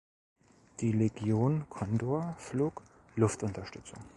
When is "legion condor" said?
0.93-2.35